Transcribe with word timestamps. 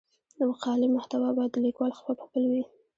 د 0.37 0.39
مقالې 0.51 0.87
محتوا 0.95 1.29
باید 1.37 1.51
د 1.53 1.57
لیکوال 1.65 1.91
خپل 2.23 2.43
وي. 2.51 2.63